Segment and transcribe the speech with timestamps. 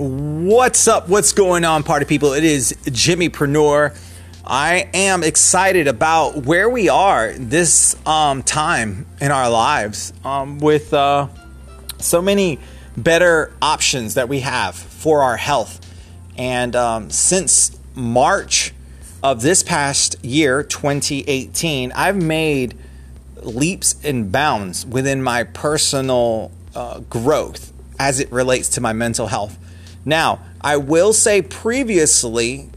[0.00, 1.10] What's up?
[1.10, 2.32] What's going on, party people?
[2.32, 3.94] It is Jimmypreneur.
[4.46, 10.94] I am excited about where we are this um, time in our lives um, with
[10.94, 11.28] uh,
[11.98, 12.58] so many
[12.96, 15.86] better options that we have for our health.
[16.38, 18.72] And um, since March
[19.22, 22.74] of this past year, 2018, I've made
[23.42, 29.58] leaps and bounds within my personal uh, growth as it relates to my mental health.
[30.04, 32.70] Now, I will say previously,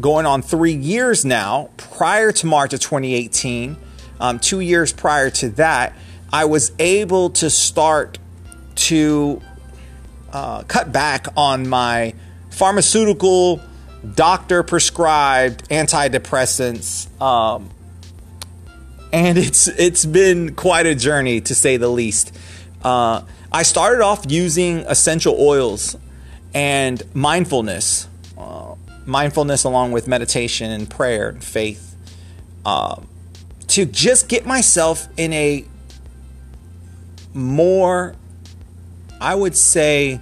[0.00, 3.76] going on three years now, prior to March of 2018,
[4.20, 5.94] um, two years prior to that,
[6.32, 8.18] I was able to start
[8.76, 9.40] to
[10.32, 12.14] uh, cut back on my
[12.50, 13.60] pharmaceutical,
[14.14, 17.08] doctor prescribed antidepressants.
[17.20, 17.70] Um,
[19.12, 22.36] and it's it's been quite a journey to say the least.
[22.82, 23.22] Uh,
[23.52, 25.96] I started off using essential oils
[26.56, 31.94] and mindfulness, uh, mindfulness along with meditation and prayer and faith,
[32.64, 32.98] uh,
[33.66, 35.66] to just get myself in a
[37.34, 38.16] more,
[39.20, 40.18] I would say,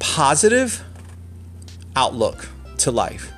[0.00, 0.84] positive
[1.96, 2.46] outlook
[2.76, 3.32] to life.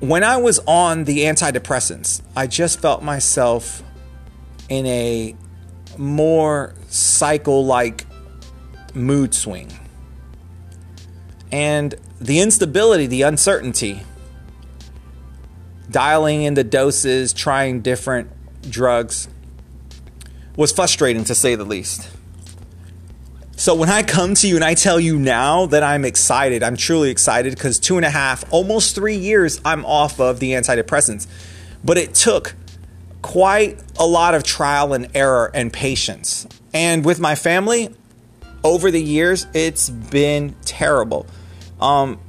[0.00, 3.82] When I was on the antidepressants, I just felt myself
[4.70, 5.36] in a
[5.98, 8.06] more cycle like
[8.94, 9.70] mood swing.
[11.52, 14.02] And the instability, the uncertainty,
[15.90, 18.30] dialing in the doses, trying different
[18.62, 19.28] drugs
[20.56, 22.08] was frustrating to say the least.
[23.56, 26.76] So when I come to you and I tell you now that I'm excited, I'm
[26.76, 31.26] truly excited because two and a half, almost three years, I'm off of the antidepressants.
[31.84, 32.54] But it took
[33.20, 36.46] quite a lot of trial and error and patience.
[36.74, 37.94] And with my family,
[38.64, 41.26] over the years, it's been terrible.
[41.82, 42.20] Um,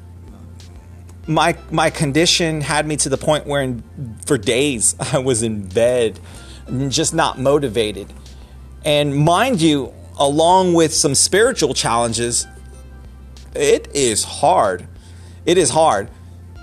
[1.28, 3.84] my my condition had me to the point where, in,
[4.26, 6.20] for days, I was in bed,
[6.90, 8.12] just not motivated.
[8.84, 12.48] And mind you, along with some spiritual challenges,
[13.56, 14.88] it is hard.
[15.46, 16.10] It is hard.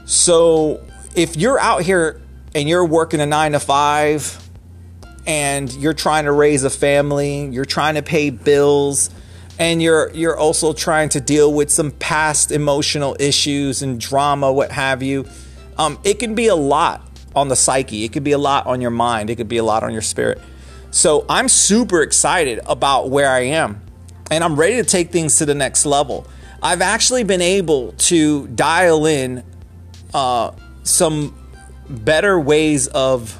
[0.04, 0.84] So
[1.14, 2.20] if you're out here
[2.54, 4.36] and you're working a nine to five
[5.26, 9.10] and you're trying to raise a family, you're trying to pay bills,
[9.60, 14.72] and you're you're also trying to deal with some past emotional issues and drama, what
[14.72, 15.28] have you,
[15.76, 17.06] um, it can be a lot
[17.36, 18.04] on the psyche.
[18.04, 19.30] It could be a lot on your mind.
[19.30, 20.40] It could be a lot on your spirit.
[20.90, 23.82] So I'm super excited about where I am
[24.30, 26.26] and I'm ready to take things to the next level.
[26.62, 29.44] I've actually been able to dial in
[30.14, 31.36] uh, some
[31.88, 33.36] better ways of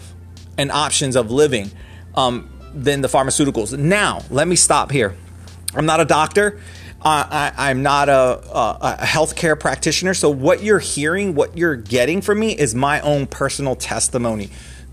[0.58, 1.70] and options of living
[2.14, 3.76] um, than the pharmaceuticals.
[3.76, 5.16] Now, let me stop here.
[5.75, 6.60] I'm not a doctor.
[7.03, 10.12] Uh, I, am not a, a, a healthcare practitioner.
[10.12, 14.50] So, what you're hearing, what you're getting from me is my own personal testimony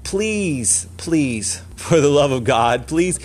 [0.08, 3.20] please, please, for the love of God, please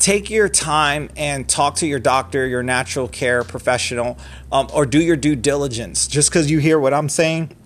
[0.00, 4.18] take your time and talk to your doctor, your natural care professional,
[4.50, 6.08] um, or do your due diligence.
[6.08, 7.56] Just because you hear what I'm saying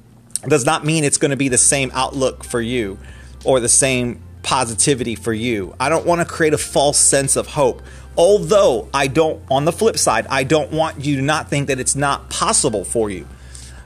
[0.47, 2.99] does not mean it's going to be the same outlook for you
[3.43, 5.75] or the same positivity for you.
[5.79, 7.83] I don't want to create a false sense of hope.
[8.17, 11.79] Although I don't, on the flip side, I don't want you to not think that
[11.79, 13.29] it's not possible for you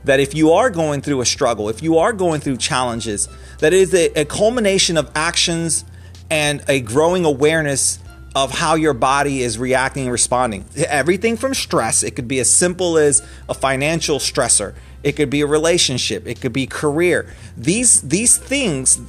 [0.05, 3.29] that if you are going through a struggle, if you are going through challenges,
[3.59, 5.85] that is a, a culmination of actions
[6.31, 7.99] and a growing awareness
[8.35, 10.65] of how your body is reacting and responding.
[10.77, 15.41] Everything from stress, it could be as simple as a financial stressor, it could be
[15.41, 17.33] a relationship, it could be career.
[17.57, 19.01] These these things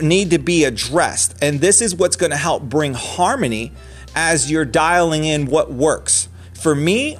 [0.00, 1.36] need to be addressed.
[1.42, 3.72] And this is what's going to help bring harmony
[4.14, 6.28] as you're dialing in what works.
[6.54, 7.18] For me,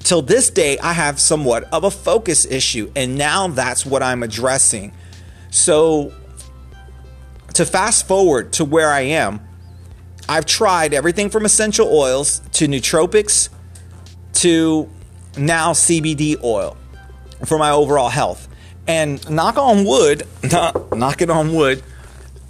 [0.00, 4.22] till this day, I have somewhat of a focus issue, and now that's what I'm
[4.22, 4.92] addressing.
[5.50, 6.12] So,
[7.54, 9.40] to fast forward to where I am,
[10.28, 13.48] I've tried everything from essential oils to nootropics
[14.34, 14.88] to
[15.36, 16.76] now CBD oil
[17.46, 18.46] for my overall health.
[18.86, 20.26] And knock on wood,
[20.92, 21.82] knock it on wood,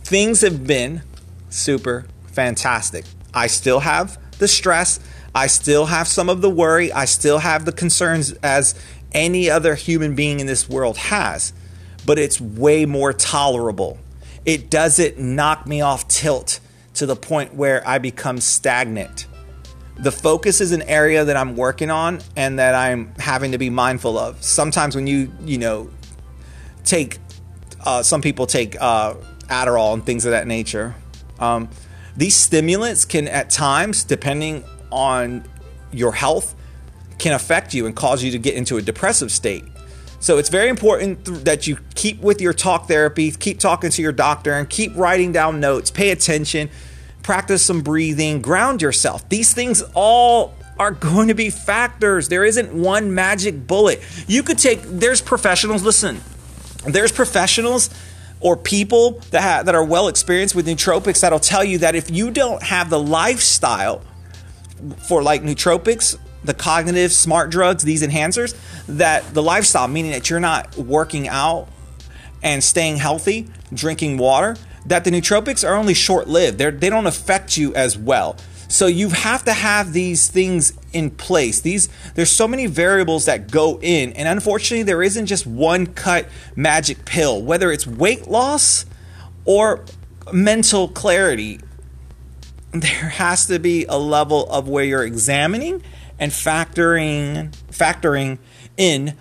[0.08, 1.02] things have been
[1.50, 3.04] super fantastic.
[3.34, 5.00] I still have the stress,
[5.34, 6.90] I still have some of the worry.
[6.90, 8.74] I still have the concerns as
[9.12, 11.52] any other human being in this world has,
[12.06, 13.98] but it's way more tolerable.
[14.46, 16.60] It doesn't knock me off tilt
[16.94, 19.26] to the point where I become stagnant.
[19.98, 23.68] The focus is an area that I'm working on and that I'm having to be
[23.68, 24.42] mindful of.
[24.42, 25.90] Sometimes when you, you know,
[26.84, 27.18] take,
[27.84, 29.14] uh, some people take uh,
[29.48, 30.94] Adderall and things of that nature.
[31.38, 31.68] Um,
[32.16, 35.44] these stimulants can, at times, depending on
[35.92, 36.54] your health
[37.18, 39.64] can affect you and cause you to get into a depressive state.
[40.20, 44.02] So it's very important th- that you keep with your talk therapy, keep talking to
[44.02, 46.70] your doctor, and keep writing down notes, pay attention,
[47.22, 49.28] practice some breathing, ground yourself.
[49.28, 52.28] These things all are going to be factors.
[52.28, 54.00] There isn't one magic bullet.
[54.26, 56.20] You could take, there's professionals, listen,
[56.86, 57.90] there's professionals
[58.40, 62.10] or people that, ha- that are well experienced with nootropics that'll tell you that if
[62.10, 64.02] you don't have the lifestyle
[65.08, 68.56] for like nootropics, the cognitive smart drugs, these enhancers,
[68.86, 71.68] that the lifestyle, meaning that you're not working out
[72.42, 74.56] and staying healthy, drinking water,
[74.86, 76.58] that the nootropics are only short lived.
[76.58, 78.36] They don't affect you as well.
[78.68, 81.60] So you have to have these things in place.
[81.60, 86.28] These there's so many variables that go in, and unfortunately, there isn't just one cut
[86.54, 87.42] magic pill.
[87.42, 88.84] Whether it's weight loss
[89.46, 89.84] or
[90.32, 91.60] mental clarity,
[92.72, 95.82] there has to be a level of where you're examining
[96.18, 98.38] and factoring factoring
[98.76, 99.16] in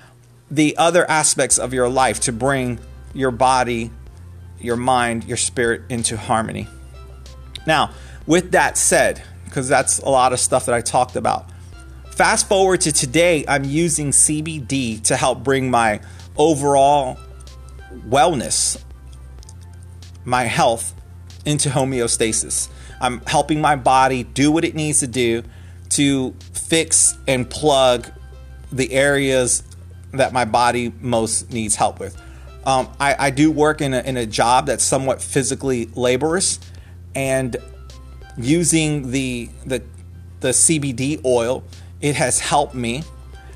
[0.51, 2.79] the other aspects of your life to bring
[3.13, 3.91] your body,
[4.59, 6.67] your mind, your spirit into harmony.
[7.65, 7.91] Now,
[8.25, 11.49] with that said, because that's a lot of stuff that I talked about.
[12.11, 16.01] Fast forward to today, I'm using CBD to help bring my
[16.35, 17.17] overall
[18.09, 18.81] wellness,
[20.25, 20.93] my health
[21.45, 22.69] into homeostasis.
[22.99, 25.43] I'm helping my body do what it needs to do
[25.89, 28.11] to fix and plug
[28.71, 29.63] the areas
[30.13, 32.19] that my body most needs help with.
[32.65, 36.59] Um, I, I, do work in a, in a job that's somewhat physically laborious,
[37.15, 37.55] and
[38.37, 39.81] using the the
[40.39, 41.63] the CBD oil,
[42.01, 43.03] it has helped me.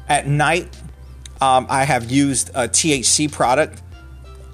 [0.09, 0.75] At night,
[1.39, 3.81] um, I have used a THC product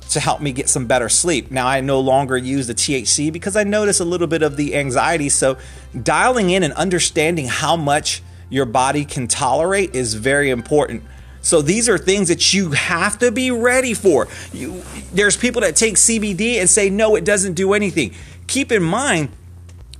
[0.09, 1.51] to help me get some better sleep.
[1.51, 4.75] Now I no longer use the THC because I notice a little bit of the
[4.75, 5.29] anxiety.
[5.29, 5.57] So
[6.01, 11.03] dialing in and understanding how much your body can tolerate is very important.
[11.41, 14.27] So these are things that you have to be ready for.
[14.53, 14.81] You,
[15.13, 18.13] there's people that take CBD and say no, it doesn't do anything.
[18.47, 19.29] Keep in mind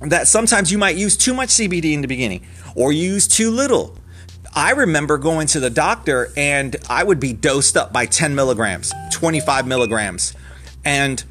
[0.00, 3.96] that sometimes you might use too much CBD in the beginning or use too little.
[4.54, 8.92] I remember going to the doctor and I would be dosed up by 10 milligrams,
[9.12, 10.34] 25 milligrams.
[10.84, 11.22] And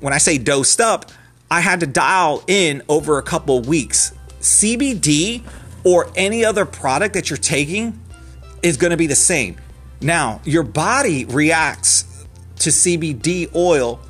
[0.00, 1.10] when I say dosed up,
[1.50, 4.12] I had to dial in over a couple weeks.
[4.40, 5.42] CBD
[5.84, 8.00] or any other product that you're taking
[8.62, 9.56] is going to be the same.
[10.00, 12.26] Now, your body reacts
[12.60, 14.00] to CBD oil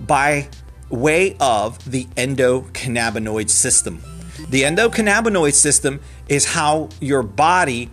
[0.00, 0.48] by
[0.94, 4.02] way of the endocannabinoid system.
[4.48, 7.90] The endocannabinoid system is how your body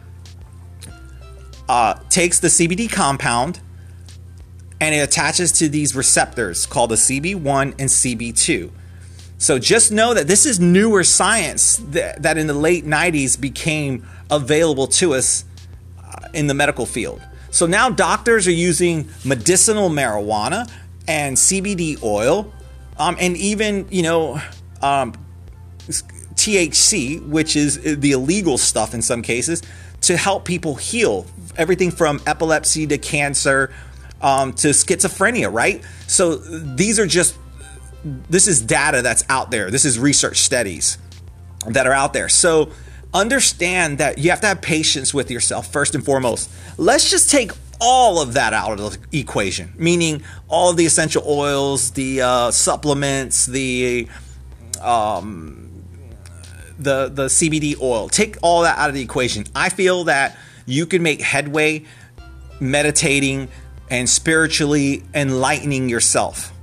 [1.68, 3.59] uh, takes the CBD compound
[4.80, 8.71] and it attaches to these receptors called the CB1 and CB2.
[9.38, 14.06] So just know that this is newer science that, that in the late 90s became
[14.30, 15.45] available to us
[15.98, 17.21] uh, in the medical field.
[17.51, 20.71] So now doctors are using medicinal marijuana
[21.07, 22.51] and CBD oil
[22.97, 24.41] um, and even you know
[24.81, 25.13] um,
[26.35, 29.61] THC, which is the illegal stuff in some cases,
[30.01, 31.25] to help people heal
[31.57, 33.73] everything from epilepsy to cancer
[34.21, 35.51] um, to schizophrenia.
[35.51, 35.83] Right.
[36.07, 37.38] So these are just
[38.03, 39.69] this is data that's out there.
[39.69, 40.97] This is research studies
[41.67, 42.29] that are out there.
[42.29, 42.71] So
[43.13, 46.50] understand that you have to have patience with yourself first and foremost.
[46.77, 51.23] Let's just take all of that out of the equation, meaning all of the essential
[51.25, 54.07] oils, the uh, supplements, the
[54.79, 55.83] um,
[56.77, 58.07] the the CBD oil.
[58.07, 59.45] Take all that out of the equation.
[59.55, 61.85] I feel that you can make headway
[62.59, 63.50] meditating
[63.89, 66.53] and spiritually enlightening yourself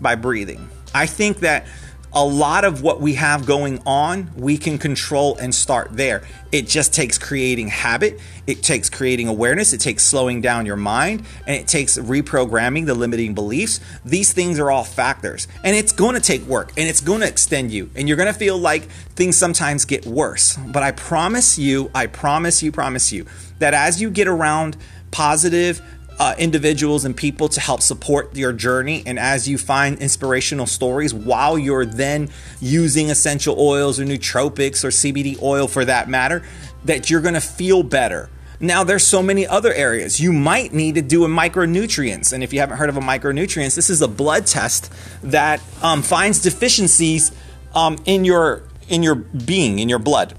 [0.00, 0.68] by breathing.
[0.94, 1.66] I think that
[2.12, 6.22] a lot of what we have going on, we can control and start there.
[6.50, 11.26] It just takes creating habit, it takes creating awareness, it takes slowing down your mind,
[11.46, 13.80] and it takes reprogramming the limiting beliefs.
[14.04, 17.28] These things are all factors, and it's going to take work and it's going to
[17.28, 18.84] extend you, and you're going to feel like
[19.14, 20.56] things sometimes get worse.
[20.56, 23.26] But I promise you, I promise you, promise you
[23.58, 24.76] that as you get around
[25.10, 25.80] positive,
[26.18, 29.02] uh, individuals and people to help support your journey.
[29.06, 32.30] And as you find inspirational stories while you're then
[32.60, 36.42] using essential oils or nootropics or CBD oil for that matter,
[36.84, 38.30] that you're going to feel better.
[38.58, 40.18] Now, there's so many other areas.
[40.18, 42.32] You might need to do a micronutrients.
[42.32, 44.90] And if you haven't heard of a micronutrients, this is a blood test
[45.22, 47.32] that um, finds deficiencies
[47.74, 50.34] um, in your in your being, in your blood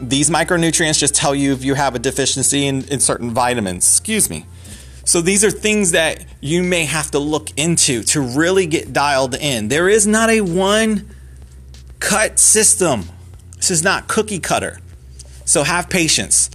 [0.00, 3.86] these micronutrients just tell you if you have a deficiency in, in certain vitamins.
[3.86, 4.46] Excuse me.
[5.04, 9.36] So these are things that you may have to look into to really get dialed
[9.36, 9.68] in.
[9.68, 11.08] There is not a one
[12.00, 13.04] cut system.
[13.56, 14.80] This is not cookie cutter.
[15.44, 16.50] So have patience.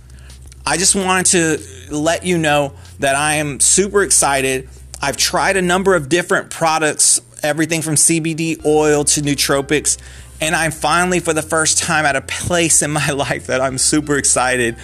[0.66, 4.70] I just wanted to let you know that I am super excited.
[5.02, 9.98] I've tried a number of different products, everything from CBD oil to nootropics,
[10.42, 13.78] and I'm finally, for the first time, at a place in my life that I'm
[13.78, 14.76] super excited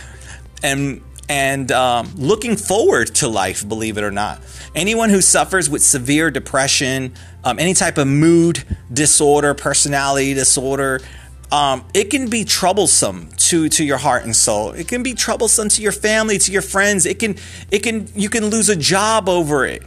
[0.64, 3.68] and and um, looking forward to life.
[3.68, 4.40] Believe it or not,
[4.76, 11.02] anyone who suffers with severe depression, um, any type of mood disorder, personality disorder,
[11.52, 14.72] um, it can be troublesome to to your heart and soul.
[14.72, 17.06] It can be troublesome to your family, to your friends.
[17.06, 17.36] It can
[17.72, 19.84] it can you can lose a job over it.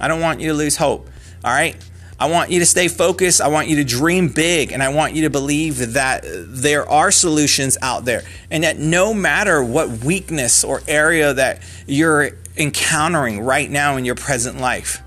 [0.00, 1.08] I don't want you to lose hope.
[1.44, 1.76] All right.
[2.20, 3.40] I want you to stay focused.
[3.40, 4.72] I want you to dream big.
[4.72, 8.24] And I want you to believe that there are solutions out there.
[8.50, 14.16] And that no matter what weakness or area that you're encountering right now in your
[14.16, 15.02] present life,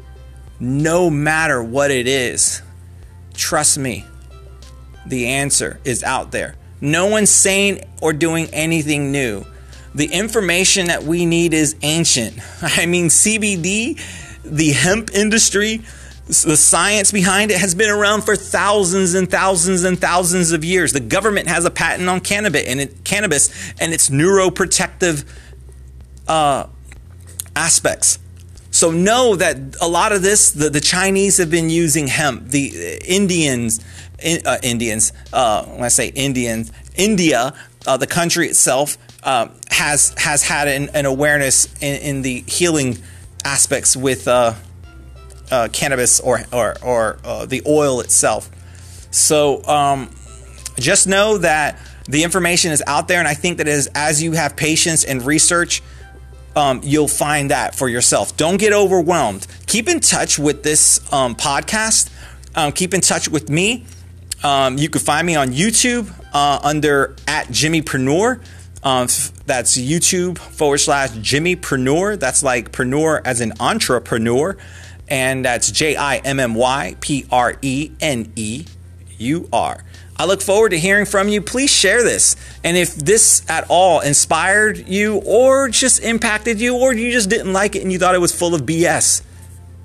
[0.60, 2.63] no matter what it is,
[3.36, 4.05] trust me,
[5.05, 6.55] the answer is out there.
[6.82, 9.46] No one's saying or doing anything new.
[9.93, 12.39] The information that we need is ancient.
[12.63, 14.01] I mean, CBD,
[14.43, 15.84] the hemp industry,
[16.25, 20.94] the science behind it has been around for thousands and thousands and thousands of years.
[20.94, 25.25] The government has a patent on cannabis and it, cannabis and its neuroprotective
[26.27, 26.68] uh,
[27.56, 28.20] aspects.
[28.72, 32.48] So know that a lot of this, the, the Chinese have been using hemp.
[32.48, 33.82] The Indians,
[34.46, 37.53] uh, Indians, uh, when I say Indians, India,
[37.86, 42.98] uh, the country itself, uh, has has had an, an awareness in, in, the healing
[43.46, 44.27] aspects with
[45.53, 48.50] uh, uh, cannabis or or, or the oil itself.
[49.12, 50.10] So um,
[50.77, 54.33] just know that the information is out there, and I think that as as you
[54.33, 55.81] have patience and research
[56.55, 58.38] um, you'll find that for yourself.
[58.38, 59.48] Don't get overwhelmed.
[59.67, 62.12] Keep in touch with this um, podcast.
[62.55, 63.86] Um, keep in touch with me.
[64.43, 68.43] Um, you can find me on YouTube uh, under at Jimmypreneur.
[68.83, 69.07] Um,
[69.45, 72.19] that's YouTube forward slash Jimmypreneur.
[72.19, 74.57] That's like preneur as an entrepreneur.
[75.13, 78.65] And that's J I M M Y P R E N E
[79.20, 79.84] U R.
[80.17, 81.39] I look forward to hearing from you.
[81.39, 82.36] Please share this.
[82.63, 87.53] And if this at all inspired you or just impacted you or you just didn't
[87.53, 89.22] like it and you thought it was full of BS,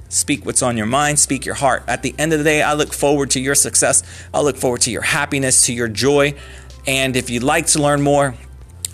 [0.08, 1.84] speak what's on your mind, speak your heart.
[1.86, 4.02] At the end of the day, I look forward to your success.
[4.32, 6.36] I look forward to your happiness, to your joy.
[6.86, 8.34] And if you'd like to learn more,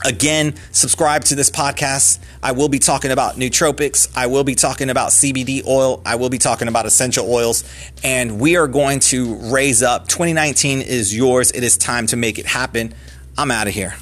[0.05, 2.19] Again, subscribe to this podcast.
[2.43, 4.11] I will be talking about nootropics.
[4.17, 6.03] I will be talking about CBD oil.
[6.05, 7.65] I will be talking about essential oils.
[8.03, 10.09] And we are going to raise up.
[10.09, 11.51] 2019 is yours.
[11.53, 12.95] It is time to make it happen.
[13.39, 13.95] I'm out of here.